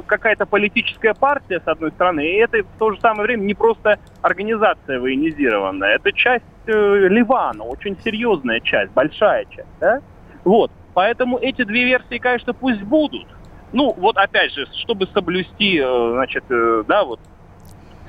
[0.07, 3.99] какая-то политическая партия, с одной стороны, и это в то же самое время не просто
[4.23, 5.97] организация военизированная.
[5.97, 9.69] Это часть э, Ливана, очень серьезная часть, большая часть.
[9.81, 10.01] Да?
[10.45, 10.71] Вот.
[10.95, 13.27] Поэтому эти две версии, конечно, пусть будут.
[13.73, 17.21] Ну, вот опять же, чтобы соблюсти, э, значит, э, да, вот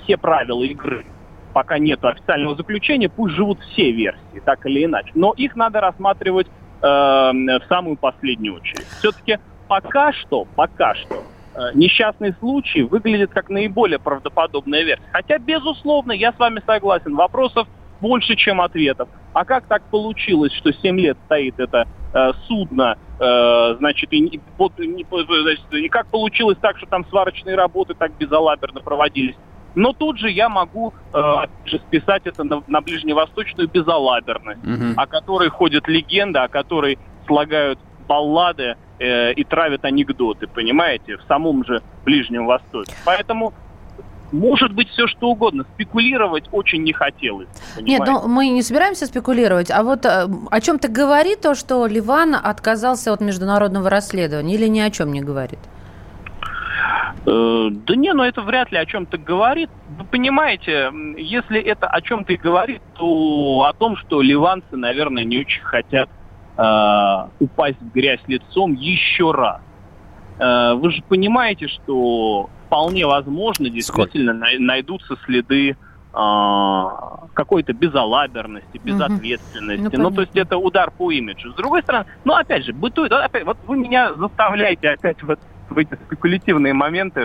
[0.03, 1.05] все правила игры,
[1.53, 5.11] пока нет официального заключения, пусть живут все версии, так или иначе.
[5.15, 8.85] Но их надо рассматривать э, в самую последнюю очередь.
[8.99, 11.34] Все-таки пока что, пока что, э,
[11.73, 15.03] несчастный случай выглядит как наиболее правдоподобная версия.
[15.11, 17.67] Хотя, безусловно, я с вами согласен, вопросов
[18.01, 19.09] больше, чем ответов.
[19.33, 24.77] А как так получилось, что 7 лет стоит это э, судно, э, значит, и, под-
[24.79, 29.35] не- значит, и как получилось так, что там сварочные работы так безалаберно проводились?
[29.75, 31.19] Но тут же я могу э,
[31.87, 34.93] списать это на, на ближневосточную безалаберность, Мгм.
[34.97, 41.65] о которой ходят легенды, о которой слагают баллады э, и травят анекдоты, понимаете, в самом
[41.65, 42.93] же Ближнем Востоке.
[43.05, 43.53] Поэтому
[44.31, 45.65] может быть все что угодно.
[45.75, 47.47] Спекулировать очень не хотелось.
[47.77, 48.11] Нет, понимаете.
[48.11, 49.71] ну мы не собираемся спекулировать.
[49.71, 54.79] А вот э, о чем-то говорит то, что Ливан отказался от международного расследования или ни
[54.79, 55.59] о чем не говорит?
[57.25, 59.69] Э, Да не, ну это вряд ли о чем-то говорит.
[59.97, 65.39] Вы понимаете, если это о чем-то и говорит, то о том, что ливанцы, наверное, не
[65.39, 66.09] очень хотят
[66.57, 69.61] э, упасть в грязь лицом еще раз.
[70.39, 75.75] Э, вы же понимаете, что вполне возможно действительно най- найдутся следы
[76.13, 76.83] э,
[77.33, 79.95] какой-то безалаберности, безответственности.
[79.97, 81.51] Ну, Ну, то есть это удар по имиджу.
[81.51, 85.39] С другой стороны, ну, опять же, бытует, вот опять, вот вы меня заставляете опять вот
[85.69, 87.21] в эти спекулятивные моменты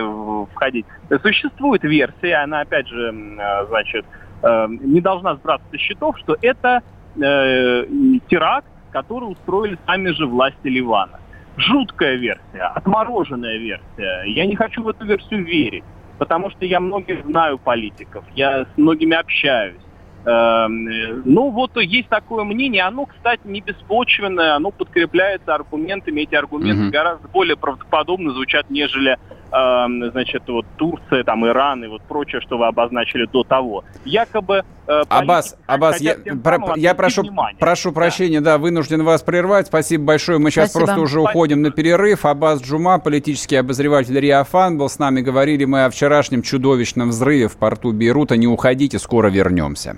[0.53, 0.85] входить.
[1.21, 4.05] Существует версия, она, опять же, э, значит,
[4.43, 6.81] э, не должна сбраться со счетов, что это
[7.15, 7.85] э,
[8.29, 11.19] теракт, который устроили сами же власти Ливана.
[11.57, 14.23] Жуткая версия, отмороженная версия.
[14.25, 15.83] Я не хочу в эту версию верить,
[16.17, 19.81] потому что я многих знаю политиков, я с многими общаюсь.
[20.23, 22.83] Эм, ну, вот есть такое мнение.
[22.83, 26.21] Оно, кстати, не беспочвенное, оно подкрепляется аргументами.
[26.21, 26.91] Эти аргументы угу.
[26.91, 29.17] гораздо более правдоподобно звучат, нежели
[29.51, 33.83] э, значит, вот Турция, там, Иран и вот прочее, что вы обозначили до того.
[34.05, 34.63] Якобы...
[34.87, 37.23] Э, Аббас, Аббас я, про, я прошу,
[37.59, 38.53] прошу прощения, да.
[38.53, 39.67] да, вынужден вас прервать.
[39.67, 40.39] Спасибо большое.
[40.39, 40.85] Мы сейчас Спасибо.
[40.85, 41.29] просто уже Спасибо.
[41.29, 42.25] уходим на перерыв.
[42.25, 45.21] Аббас Джума, политический обозреватель Риафан, был с нами.
[45.21, 48.37] Говорили мы о вчерашнем чудовищном взрыве в порту Бейрута.
[48.37, 49.97] Не уходите, скоро вернемся.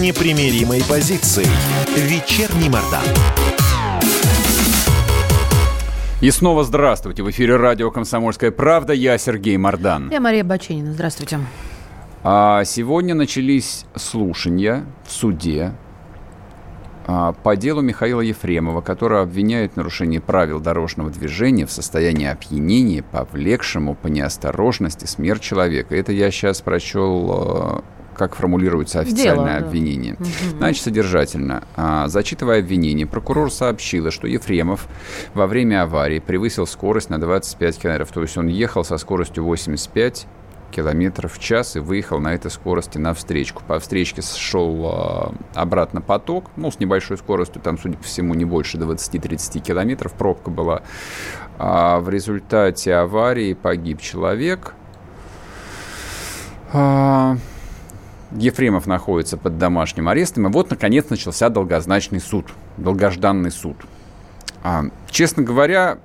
[0.00, 1.48] непримиримой позицией.
[1.96, 3.04] Вечерний Мордан.
[6.20, 7.22] И снова здравствуйте.
[7.22, 8.92] В эфире радио «Комсомольская правда».
[8.92, 10.10] Я Сергей Мордан.
[10.10, 10.92] Я Мария Баченина.
[10.92, 11.38] Здравствуйте.
[12.22, 15.72] А сегодня начались слушания в суде
[17.06, 23.02] а, по делу Михаила Ефремова, который обвиняет в нарушении правил дорожного движения в состоянии опьянения,
[23.02, 25.94] повлекшему по неосторожности смерть человека.
[25.94, 27.84] Это я сейчас прочел а,
[28.14, 30.16] как формулируется официальное Дело, обвинение.
[30.18, 30.26] Да.
[30.58, 31.64] Значит, содержательно.
[31.76, 34.88] А, зачитывая обвинение, прокурор сообщила, что Ефремов
[35.34, 38.12] во время аварии превысил скорость на 25 километров.
[38.12, 40.26] То есть он ехал со скоростью 85
[40.74, 43.62] километров в час и выехал на этой скорости на встречку.
[43.66, 48.44] По встречке шел э, обратно поток, ну, с небольшой скоростью, там, судя по всему, не
[48.44, 50.82] больше 20-30 километров, пробка была.
[51.58, 54.74] А в результате аварии погиб человек.
[56.72, 57.36] А,
[58.34, 60.48] Ефремов находится под домашним арестом.
[60.48, 63.76] И вот, наконец, начался долгозначный суд, долгожданный суд.
[64.62, 65.98] А, честно говоря,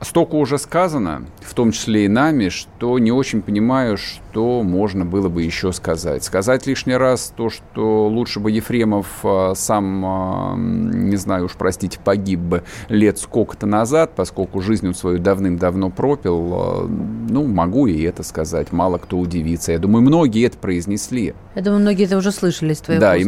[0.00, 5.28] столько уже сказано, в том числе и нами, что не очень понимаю, что можно было
[5.28, 6.24] бы еще сказать.
[6.24, 11.98] Сказать лишний раз то, что лучше бы Ефремов а, сам, а, не знаю уж, простите,
[12.02, 18.02] погиб бы лет сколько-то назад, поскольку жизнь он свою давным-давно пропил, а, ну, могу и
[18.02, 19.72] это сказать, мало кто удивится.
[19.72, 21.34] Я думаю, многие это произнесли.
[21.54, 23.24] Я думаю, многие это уже слышали из твоих Да, и,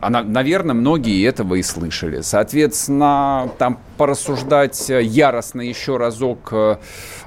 [0.00, 2.20] наверное, многие этого и слышали.
[2.20, 6.78] Соответственно, там порассуждать яростно еще разок, э,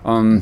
[0.03, 0.39] э,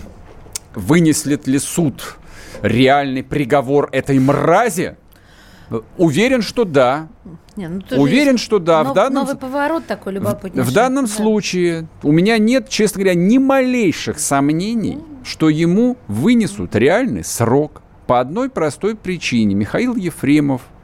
[0.75, 2.15] вынеслит ли суд
[2.61, 4.95] реальный приговор этой мрази?
[5.97, 7.09] Уверен, что да.
[7.57, 8.45] Не, ну, Уверен, есть...
[8.45, 8.82] что да.
[8.82, 9.25] Но, в данном...
[9.25, 10.63] Новый поворот такой любопытный.
[10.63, 11.11] В, в данном да.
[11.11, 18.21] случае у меня нет, честно говоря, ни малейших сомнений, что ему вынесут реальный срок по
[18.21, 19.53] одной простой причине.
[19.53, 20.80] Михаил Ефремов, э,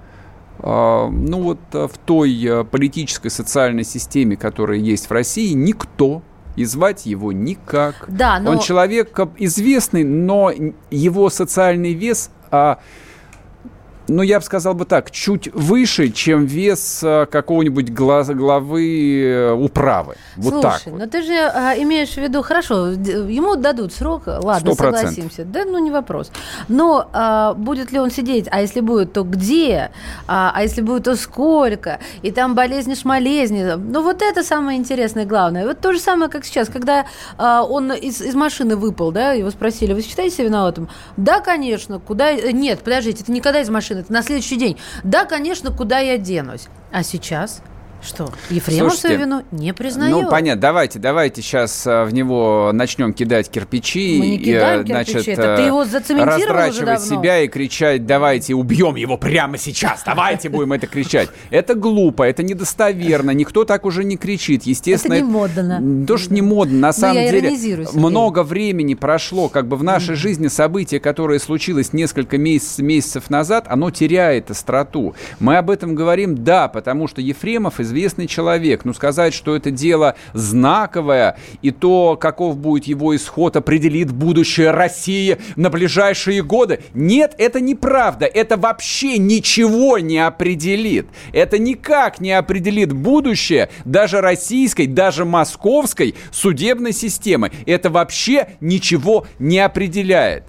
[0.60, 6.22] ну вот э, в той э, политической социальной системе, которая есть в России, никто
[6.56, 8.06] и звать его никак.
[8.08, 8.52] Да, но...
[8.52, 10.52] Он человек известный, но
[10.90, 12.80] его социальный вес а,
[14.08, 19.52] ну, я бы сказал бы так, чуть выше, чем вес э, какого-нибудь глаз, главы э,
[19.52, 20.16] управы.
[20.36, 21.00] Вот Слушай, так вот.
[21.00, 24.76] ну ты же а, имеешь в виду, хорошо, ему дадут срок, ладно, 100%.
[24.76, 25.46] согласимся.
[25.46, 26.32] Да, ну не вопрос.
[26.68, 29.92] Но а, будет ли он сидеть, а если будет, то где,
[30.28, 33.74] а, а если будет, то сколько, и там болезни шмалезни.
[33.76, 35.66] Ну вот это самое интересное, главное.
[35.66, 37.06] Вот то же самое, как сейчас, когда
[37.38, 40.90] а, он из, из машины выпал, да, его спросили, вы считаете себя виноватым?
[41.18, 42.34] Да, конечно, куда...
[42.34, 44.78] Нет, подождите, это никогда из машины это на следующий день.
[45.04, 46.68] Да, конечно, куда я денусь?
[46.92, 47.62] А сейчас?
[48.08, 48.32] Что?
[48.50, 50.12] Ефремов Слушайте, свою вину не признает.
[50.12, 50.62] Ну, понятно.
[50.62, 54.18] Давайте, давайте сейчас а, в него начнем кидать кирпичи.
[54.18, 55.32] Мы не кидаем и, значит, кирпичи.
[55.32, 60.04] Это ты его зацементировал Растрачивать себя и кричать, давайте убьем его прямо сейчас.
[60.06, 61.30] Давайте будем это кричать.
[61.50, 63.32] Это глупо, это недостоверно.
[63.32, 64.64] Никто так уже не кричит.
[64.64, 66.06] Естественно, это не модно.
[66.08, 66.80] То, что не модно.
[66.80, 69.50] На самом деле, много времени прошло.
[69.50, 75.14] Как бы в нашей жизни событие, которое случилось несколько месяцев назад, оно теряет остроту.
[75.42, 78.86] Мы об этом говорим, да, потому что Ефремов известный известный человек.
[78.86, 85.38] Ну, сказать, что это дело знаковое, и то, каков будет его исход, определит будущее России
[85.56, 86.82] на ближайшие годы.
[86.94, 88.26] Нет, это неправда.
[88.26, 91.08] Это вообще ничего не определит.
[91.34, 97.52] Это никак не определит будущее даже российской, даже московской судебной системы.
[97.66, 100.44] Это вообще ничего не определяет.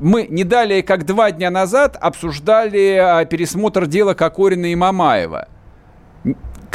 [0.00, 5.48] мы не далее, как два дня назад, обсуждали а, пересмотр дела Кокорина и Мамаева.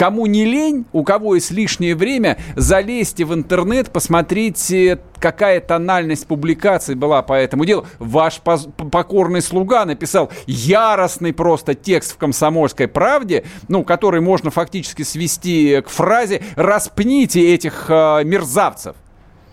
[0.01, 6.95] Кому не лень, у кого есть лишнее время, залезьте в интернет, посмотрите, какая тональность публикации
[6.95, 7.85] была по этому делу.
[7.99, 15.81] Ваш покорный слуга написал яростный просто текст в «Комсомольской правде», ну, который можно фактически свести
[15.81, 18.95] к фразе «распните этих э, мерзавцев».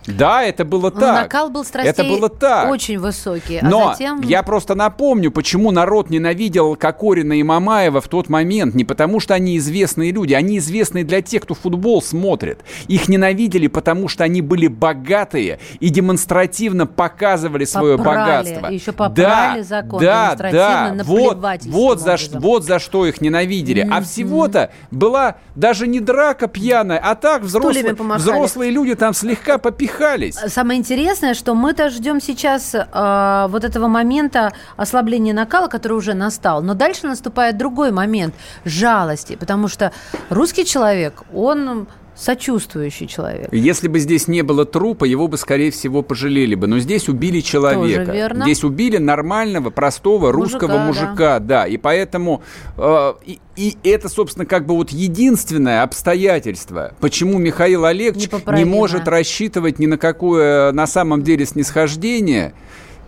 [0.05, 1.23] Да, это было так.
[1.23, 2.69] Накал был страстей это было так.
[2.69, 3.57] очень высокий.
[3.57, 4.21] А Но затем...
[4.21, 8.75] я просто напомню, почему народ ненавидел Кокорина и Мамаева в тот момент.
[8.75, 10.33] Не потому, что они известные люди.
[10.33, 12.59] Они известные для тех, кто футбол смотрит.
[12.87, 18.67] Их ненавидели, потому что они были богатые и демонстративно показывали свое попрали, богатство.
[18.67, 20.95] Еще попрали да, закон да, да.
[21.03, 22.41] Вот, вот, за, образом.
[22.41, 23.83] вот за что их ненавидели.
[23.83, 23.93] Mm-hmm.
[23.93, 29.98] А всего-то была даже не драка пьяная, а так взрослые, взрослые люди там слегка попихали
[29.99, 30.35] задыхались.
[30.35, 36.61] Самое интересное, что мы-то ждем сейчас э, вот этого момента ослабления накала, который уже настал.
[36.61, 38.33] Но дальше наступает другой момент
[38.65, 39.91] жалости, потому что
[40.29, 41.87] русский человек, он
[42.19, 43.47] сочувствующий человек.
[43.51, 46.67] Если бы здесь не было трупа, его бы, скорее всего, пожалели бы.
[46.67, 48.05] Но здесь убили человека.
[48.05, 48.43] Тоже верно.
[48.43, 51.61] Здесь убили нормального, простого русского мужика, мужика да.
[51.61, 51.67] да.
[51.67, 52.43] И поэтому
[52.77, 59.07] э, и, и это, собственно, как бы вот единственное обстоятельство, почему Михаил Олегович не может
[59.07, 62.53] рассчитывать ни на какое на самом деле снисхождение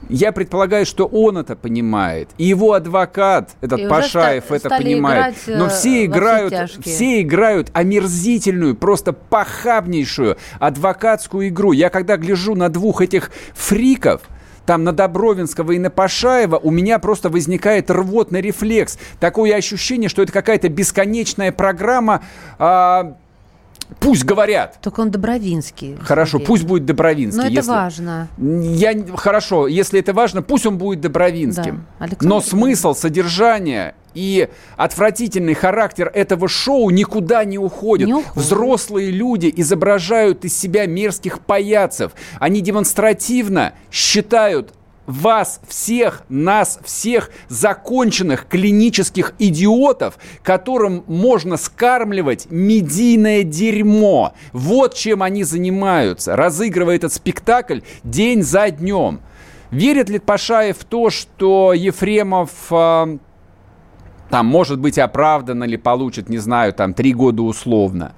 [0.10, 2.30] я предполагаю, что он это понимает.
[2.38, 5.36] И его адвокат, этот и Пашаев, это понимает.
[5.47, 11.72] Но все э, играют, все играют омерзительную, просто похабнейшую адвокатскую игру.
[11.72, 14.22] Я когда гляжу на двух этих фриков,
[14.66, 18.97] там на Добровинского и на Пашаева, у меня просто возникает рвотный рефлекс.
[19.20, 22.24] Такое ощущение, что это какая-то бесконечная программа
[22.60, 23.18] а,
[24.00, 24.80] Пусть говорят.
[24.82, 25.98] Только он Добровинский.
[26.02, 26.48] Хорошо, Сергей.
[26.48, 27.42] пусть будет Добровинский.
[27.42, 27.70] Но это если...
[27.70, 28.28] важно.
[28.38, 28.94] Я...
[29.16, 31.86] Хорошо, если это важно, пусть он будет Добровинским.
[32.00, 32.08] Да.
[32.22, 38.08] Но смысл, содержание и отвратительный характер этого шоу никуда не уходит.
[38.08, 38.36] не уходит.
[38.36, 42.12] Взрослые люди изображают из себя мерзких паяцев.
[42.39, 44.74] Они демонстративно считают
[45.06, 54.34] вас всех, нас всех законченных клинических идиотов, которым можно скармливать медийное дерьмо.
[54.54, 59.22] Вот чем они занимаются, разыгрывая этот спектакль день за днем.
[59.72, 63.18] Верит ли Пашаев в то, что Ефремов э,
[64.30, 68.14] там, может быть, оправдан или получит, не знаю, там, три года условно?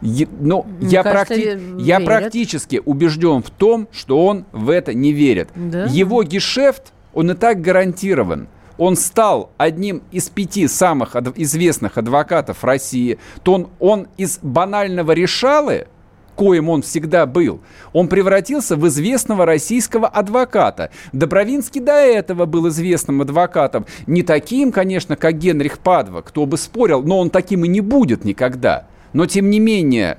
[0.00, 1.60] Ну, я, кажется, практи...
[1.78, 5.48] я практически убежден в том, что он в это не верит.
[5.54, 5.84] Да?
[5.84, 8.48] Его гешефт, он и так гарантирован.
[8.76, 13.18] Он стал одним из пяти самых известных адвокатов России.
[13.42, 15.88] То он, он из банального решалы,
[16.36, 17.60] коим он всегда был,
[17.92, 20.90] он превратился в известного российского адвоката.
[21.12, 23.84] Добровинский до этого был известным адвокатом.
[24.06, 28.24] Не таким, конечно, как Генрих Падва, кто бы спорил, но он таким и не будет
[28.24, 28.86] никогда.
[29.12, 30.18] Но, тем не менее,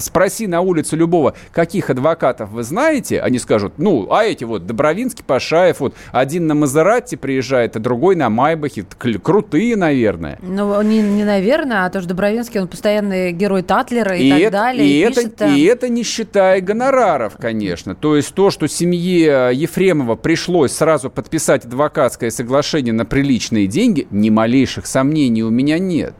[0.00, 5.24] спроси на улице любого, каких адвокатов вы знаете, они скажут, ну, а эти вот, Добровинский,
[5.24, 8.84] Пашаев, вот, один на Мазератти приезжает, а другой на Майбахе,
[9.22, 10.38] крутые, наверное.
[10.42, 14.40] Ну, не, не наверное, а то, что Добровинский, он постоянный герой Татлера и, и так
[14.40, 14.88] это, далее.
[14.88, 15.54] И, и, это, там...
[15.54, 17.94] и это не считая гонораров, конечно.
[17.94, 24.30] То есть то, что семье Ефремова пришлось сразу подписать адвокатское соглашение на приличные деньги, ни
[24.30, 26.14] малейших сомнений у меня нет.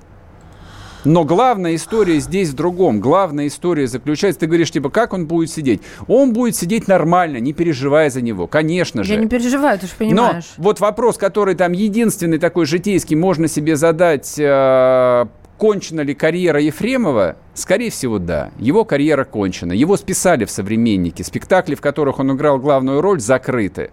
[1.05, 3.01] Но главная история здесь в другом.
[3.01, 5.81] Главная история заключается, ты говоришь, типа, как он будет сидеть?
[6.09, 9.15] Он будет сидеть нормально, не переживая за него, конечно же.
[9.15, 10.53] Я не переживаю, ты же понимаешь.
[10.57, 15.27] Но вот вопрос, который там единственный такой житейский можно себе задать, э,
[15.59, 17.37] кончена ли карьера Ефремова?
[17.55, 18.51] Скорее всего, да.
[18.59, 19.73] Его карьера кончена.
[19.73, 21.25] Его списали в «Современнике».
[21.25, 23.91] Спектакли, в которых он играл главную роль, закрыты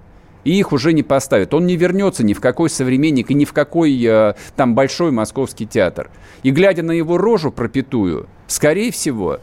[0.47, 1.53] и их уже не поставят.
[1.53, 5.65] Он не вернется ни в какой современник и ни в какой э, там большой московский
[5.65, 6.09] театр.
[6.41, 9.41] И глядя на его рожу пропитую, скорее всего,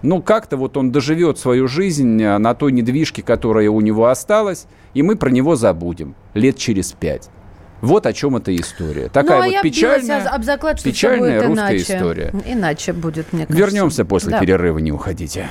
[0.00, 4.66] ну, как-то вот он доживет свою жизнь э, на той недвижке, которая у него осталась,
[4.94, 7.28] и мы про него забудем лет через пять.
[7.82, 9.10] Вот о чем эта история.
[9.10, 11.82] Такая ну, а вот печальная, об заклад, что печальная русская иначе.
[11.82, 12.34] история.
[12.46, 13.66] Иначе будет, мне кажется.
[13.66, 14.40] Вернемся после да.
[14.40, 15.50] перерыва, не уходите.